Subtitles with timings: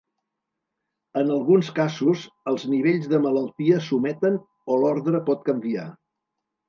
[1.21, 5.87] En alguns casos, els nivells de malaltia s'ometen o l'ordre pot canviar.